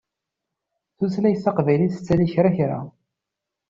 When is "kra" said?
2.33-2.51, 2.57-2.79